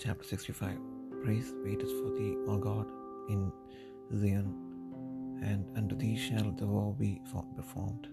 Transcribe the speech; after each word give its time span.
Chapter 0.00 0.22
65 0.22 0.78
Praise 1.24 1.52
waiteth 1.64 1.90
for 2.00 2.10
thee, 2.16 2.36
O 2.46 2.56
God, 2.56 2.86
in 3.28 3.50
Zion, 4.16 4.54
and 5.42 5.66
unto 5.76 5.96
thee 5.96 6.16
shall 6.16 6.52
the 6.52 6.66
war 6.66 6.94
be 6.96 7.20
performed. 7.56 8.06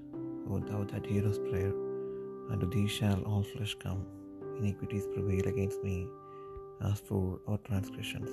O 0.49 0.57
thou 0.57 0.83
that 0.85 1.05
hearest 1.05 1.43
prayer, 1.51 1.71
unto 2.49 2.67
thee 2.67 2.87
shall 2.87 3.21
all 3.21 3.43
flesh 3.43 3.75
come. 3.75 4.03
Iniquities 4.57 5.05
prevail 5.13 5.47
against 5.47 5.83
me, 5.83 6.07
as 6.89 6.99
for 7.01 7.39
our 7.47 7.59
transgressions, 7.59 8.31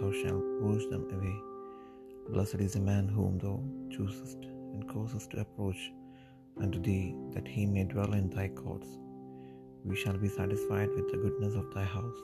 thou 0.00 0.10
shalt 0.10 0.42
purge 0.62 0.88
them 0.88 1.04
away. 1.12 1.36
Blessed 2.30 2.62
is 2.68 2.72
the 2.72 2.80
man 2.80 3.06
whom 3.06 3.36
thou 3.38 3.62
choosest, 3.94 4.38
and 4.72 4.88
causest 4.88 5.32
to 5.32 5.40
approach 5.40 5.92
unto 6.58 6.80
thee, 6.80 7.14
that 7.34 7.46
he 7.46 7.66
may 7.66 7.84
dwell 7.84 8.14
in 8.14 8.30
thy 8.30 8.48
courts. 8.48 8.88
We 9.84 9.94
shall 9.94 10.16
be 10.16 10.28
satisfied 10.28 10.88
with 10.88 11.10
the 11.10 11.18
goodness 11.18 11.54
of 11.54 11.74
thy 11.74 11.84
house, 11.84 12.22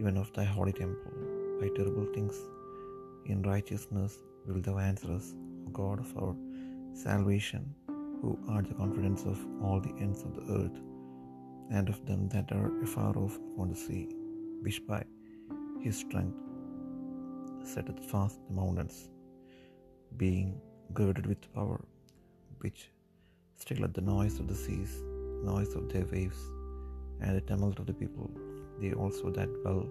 even 0.00 0.16
of 0.16 0.32
thy 0.32 0.44
holy 0.44 0.72
temple. 0.72 1.12
By 1.60 1.68
terrible 1.76 2.06
things 2.14 2.36
in 3.26 3.42
righteousness 3.42 4.12
wilt 4.46 4.64
thou 4.64 4.78
answer 4.78 5.10
us, 5.18 5.34
O 5.66 5.70
God 5.70 5.98
of 6.04 6.10
our 6.22 6.34
salvation, 7.04 7.64
who 8.20 8.38
art 8.48 8.66
the 8.68 8.74
confidence 8.82 9.24
of 9.32 9.38
all 9.62 9.80
the 9.80 9.94
ends 10.04 10.22
of 10.26 10.34
the 10.36 10.46
earth, 10.60 10.78
and 11.76 11.88
of 11.88 11.98
them 12.08 12.28
that 12.34 12.50
are 12.58 12.70
afar 12.86 13.12
off 13.22 13.36
upon 13.36 13.68
the 13.70 13.80
sea, 13.86 14.04
which 14.64 14.80
by 14.86 15.02
his 15.84 15.96
strength 16.04 16.38
setteth 17.72 18.00
fast 18.12 18.38
the 18.46 18.54
mountains, 18.60 18.96
being 20.16 20.48
girded 20.98 21.26
with 21.26 21.52
power, 21.58 21.80
which 22.62 22.80
stilleth 23.62 23.94
the 23.98 24.06
noise 24.16 24.38
of 24.40 24.48
the 24.50 24.58
seas, 24.64 24.94
noise 25.52 25.74
of 25.80 25.84
their 25.92 26.06
waves, 26.14 26.40
and 27.20 27.36
the 27.36 27.44
tumult 27.50 27.78
of 27.82 27.86
the 27.90 27.98
people. 28.02 28.30
They 28.80 28.92
also 28.92 29.30
that 29.30 29.52
dwell 29.62 29.86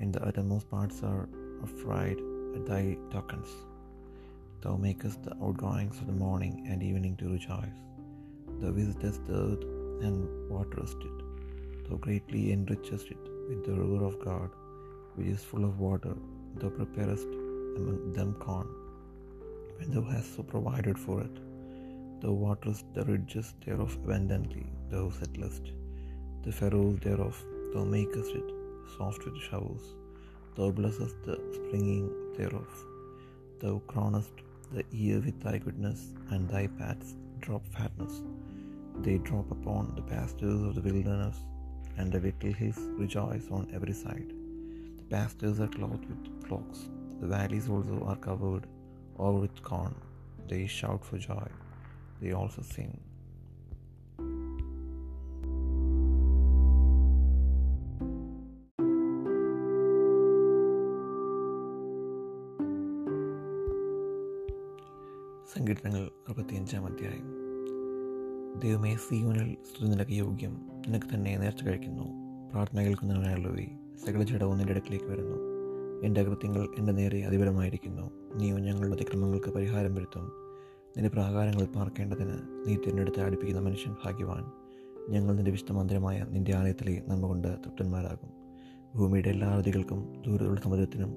in 0.00 0.10
the 0.12 0.22
uttermost 0.28 0.70
parts 0.70 1.02
are 1.02 1.28
afraid 1.62 2.18
at 2.56 2.66
thy 2.66 2.96
tokens. 3.10 3.52
Thou 4.62 4.76
makest 4.76 5.22
the 5.22 5.36
outgoings 5.42 5.98
of 6.00 6.06
the 6.08 6.12
morning 6.12 6.66
and 6.68 6.82
evening 6.82 7.16
to 7.18 7.28
rejoice. 7.28 7.80
Thou 8.60 8.70
visitest 8.72 9.24
the 9.26 9.34
earth 9.34 9.64
and 10.06 10.50
waterest 10.50 10.96
it. 11.10 11.18
Thou 11.88 11.96
greatly 11.96 12.42
enrichest 12.56 13.10
it 13.10 13.24
with 13.48 13.64
the 13.66 13.74
river 13.82 14.04
of 14.04 14.18
God, 14.24 14.50
which 15.14 15.28
is 15.28 15.44
full 15.44 15.64
of 15.64 15.78
water. 15.78 16.14
Thou 16.56 16.70
preparest 16.70 17.28
among 17.78 18.12
them 18.16 18.34
corn, 18.44 18.68
when 19.76 19.90
thou 19.94 20.02
hast 20.12 20.36
so 20.36 20.42
provided 20.42 20.98
for 20.98 21.20
it. 21.20 21.36
Thou 22.20 22.32
waterest 22.32 22.86
the 22.94 23.04
ridges 23.04 23.54
thereof 23.64 23.96
abundantly, 24.02 24.66
thou 24.90 25.10
settlest 25.10 25.72
the 26.44 26.52
furrows 26.52 26.98
thereof, 27.00 27.36
thou 27.74 27.84
makest 27.84 28.32
it 28.40 28.50
soft 28.96 29.24
with 29.24 29.36
showers. 29.50 29.84
Thou 30.56 30.70
blessest 30.70 31.16
the 31.24 31.36
springing 31.54 32.04
thereof. 32.36 32.72
Thou 33.60 33.82
crownest 33.88 34.42
the 34.72 34.84
year 34.90 35.18
with 35.24 35.40
thy 35.42 35.58
goodness, 35.58 36.00
and 36.30 36.48
thy 36.48 36.68
paths 36.78 37.16
drop 37.40 37.66
fatness. 37.76 38.22
They 39.02 39.18
drop 39.18 39.50
upon 39.50 39.94
the 39.96 40.02
pastures 40.02 40.62
of 40.62 40.76
the 40.76 40.84
wilderness, 40.88 41.38
and 41.98 42.12
the 42.12 42.20
little 42.20 42.52
hills 42.60 42.78
rejoice 43.02 43.48
on 43.50 43.66
every 43.74 43.96
side. 44.04 44.30
The 44.98 45.08
pastures 45.16 45.58
are 45.58 45.72
clothed 45.78 46.06
with 46.10 46.46
flocks, 46.46 46.88
the 47.20 47.26
valleys 47.26 47.68
also 47.68 48.04
are 48.06 48.20
covered 48.28 48.68
over 49.18 49.40
with 49.40 49.62
corn. 49.62 49.94
They 50.48 50.66
shout 50.78 51.04
for 51.04 51.18
joy, 51.18 51.48
they 52.20 52.32
also 52.32 52.62
sing. 52.62 52.94
സങ്കീർത്തനങ്ങൾ 65.52 66.00
അറുപത്തിയഞ്ചാം 66.28 66.86
അധ്യായം. 66.86 67.34
ദൈവമേ 68.58 68.96
സീവനിൽ 68.96 69.54
സ്തുതി 69.54 69.90
നിനക്ക് 69.90 70.10
യോഗ്യം. 70.10 70.70
നിനക്ക് 70.88 71.14
തന്നെ 71.14 71.36
നേർച്ച 71.36 71.64
കഴിക്കുന്നു. 71.64 72.04
പ്രാർത്ഥന 72.50 72.80
കേൾക്കുന്നവനായുള്ളവേ 72.80 73.66
സകല 74.06 74.22
ജഡവും 74.22 74.58
നിന്റെ 74.58 74.72
അടുക്കിലേക്ക് 74.72 75.04
വരുന്നു. 75.04 75.36
എന്റെ 76.04 76.20
അകൃത്യങ്ങൾ 76.20 76.68
എന്റെ 76.78 76.92
നേരെ 76.92 77.26
അതിപരമായിരിക്കുന്നു 77.26 78.10
നീയോ 78.34 78.58
ഞങ്ങളുടെ 78.58 78.94
അതിക്രമങ്ങൾക്ക് 78.94 79.50
പരിഹാരം 79.50 79.94
വരുത്തും. 79.94 80.24
നിന്റെ 80.96 81.08
പ്രാകാരങ്ങളിൽ 81.08 81.66
പാർക്കേണ്ടതിന് 81.66 82.66
നീ 82.66 82.76
തിരഞ്ഞെടുത്ത് 82.76 83.20
അടുപ്പിക്കുന്ന 83.20 83.60
മനുഷ്യൻ 83.60 83.94
ഭാഗ്യവാൻ. 84.04 84.44
ഞങ്ങൾ 85.08 85.34
നിന്റെ 85.34 85.50
വിശുദ്ധമന്ദിരമായ 85.50 86.26
നിന്റെ 86.30 86.56
ആലയത്തിലെ 86.56 87.02
നന്മ 87.08 87.26
കൊണ്ട് 87.26 87.48
തൃപ്തന്മാരാകും. 87.48 88.30
ഭൂമിയുടെ 88.96 89.28
എല്ലാ 89.28 89.48
അവധികൾക്കും 89.48 90.22
ദൂരമുള്ള 90.26 90.60
സമുദ്രത്തിനും 90.60 91.14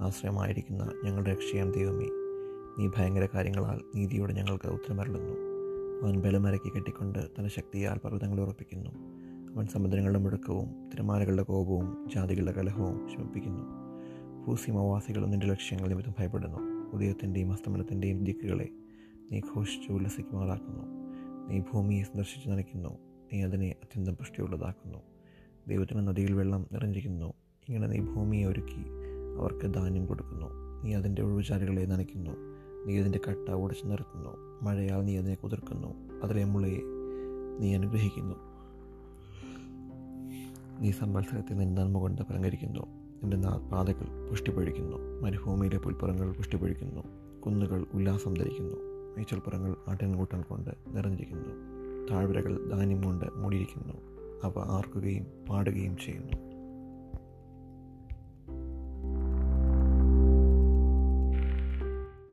ആശ്രയമായിരിക്കുന്ന 0.00 0.92
ഞങ്ങളുടെ 1.04 1.30
രക്ഷയാം 1.30 1.72
ദൈവമേ. 1.72 2.19
നീ 2.78 2.88
ഭയങ്കര 2.88 3.28
കാര്യങ്ങളാൽ 3.34 3.80
നീതിയോടെ 3.94 4.32
ഞങ്ങൾക്ക് 4.32 4.68
ഉത്തരമരളുന്നു. 4.68 5.32
അവൻ 6.02 6.20
ബലമരക്കി 6.20 6.68
കെട്ടിക്കൊണ്ട് 6.68 7.18
തന്റെ 7.18 7.50
ശക്തിയാൽ 7.50 7.98
പർവതങ്ങളെ 7.98 8.42
ഉറപ്പിക്കുന്നു. 8.42 8.90
അവൻ 9.54 9.66
സമുദ്രങ്ങളുടെ 9.66 10.18
മുഴക്കവും 10.18 10.90
തിരമാലകളുടെ 10.94 11.42
കോപവും 11.42 12.08
ജാതികളുടെ 12.14 12.52
കലഹവും 12.52 13.08
ശമിപ്പിക്കുന്നു. 13.08 13.64
ഭൂസീമവാസികളും 14.46 15.30
നിന്റെ 15.30 15.46
ലക്ഷ്യങ്ങൾ 15.46 15.88
നിമിത്തം 15.88 16.14
ഭയപ്പെടുന്നു. 16.18 16.58
ഉദയത്തിന്റെയും 16.96 17.52
അസ്തമനത്തിന്റെയും 17.52 18.24
ദിക്കുകളെ 18.24 18.68
നീ 19.32 19.40
ഘോഷിച്ച് 19.40 19.92
ഉല്ലസിക്കുമാറാക്കുന്നു. 19.92 20.82
നീ 21.48 21.60
ഭൂമിയെ 21.60 22.02
സന്ദർശിച്ച് 22.02 22.48
നനയ്ക്കുന്നു. 22.48 22.98
നീ 23.32 23.44
അതിനെ 23.44 23.74
അത്യന്തം 23.82 24.16
പുഷ്ടിയുള്ളതാക്കുന്നു. 24.16 24.98
ദൈവത്തിന് 25.68 26.08
നദിയിൽ 26.08 26.32
വെള്ളം 26.32 26.66
നിറഞ്ഞിരിക്കുന്നു. 26.72 27.32
ഇങ്ങനെ 27.68 27.86
നീ 27.86 27.98
ഭൂമിയെ 27.98 28.46
ഒരുക്കി 28.46 28.84
അവർക്ക് 29.38 29.74
ധാന്യം 29.74 30.06
കൊടുക്കുന്നു. 30.06 30.46
നീ 30.84 30.94
അതിന്റെ 30.94 31.22
ഒഴിവുചാലുകളെ 31.22 31.84
നനയ്ക്കുന്നു. 31.84 32.59
നീ 32.86 33.00
അതിന്റെ 33.00 33.20
കട്ട 33.28 33.50
ഉടച്ചു 33.50 33.86
നിർത്തുന്നു. 33.86 34.30
മഴയാൽ 34.62 35.04
നീ 35.04 35.18
അതിനെ 35.18 35.34
കുതിർക്കുന്നു. 35.34 36.20
അതിലെ 36.22 36.44
മുളയെ 36.44 36.80
നീ 37.58 37.74
അനുഗ്രഹിക്കുന്നു. 37.74 38.34
നീ 40.80 40.90
സമ്പത്സരത്തെ 40.90 41.54
നിന്റെ 41.54 41.82
നന്മ 41.82 41.98
കൊണ്ട് 41.98 42.22
പലങ്കരിക്കുന്നു 42.22 42.80
നിന്റെ 43.24 43.48
പാതകൾ 43.72 44.30
പുഷ്ടിപ്പൊഴിക്കുന്നു 44.30 44.96
മരുഭൂമിയിലെ 45.20 45.78
പുൽപ്പുറങ്ങൾ 45.78 46.32
പുഷ്ടിപ്പൊഴിക്കുന്നു 46.32 47.02
കുന്നുകൾ 47.40 47.86
ഉല്ലാസം 47.94 48.34
ധരിക്കുന്നു. 48.34 48.76
മേച്ചൽപ്പുറങ്ങൾ 49.16 49.76
ആട്ടിൻകൂട്ടം 49.88 50.42
കൊണ്ട് 50.42 50.70
നിറഞ്ഞിരിക്കുന്നു. 50.88 51.48
താഴ്വരകൾ 52.10 52.70
ധാന്യം 52.70 53.04
കൊണ്ട് 53.04 53.24
മൂടിയിരിക്കുന്നു. 53.36 53.94
അവ 54.44 54.52
ആർക്കുകയും 54.58 55.26
പാടുകയും 55.50 55.96
ചെയ്യുന്നു. 55.96 56.49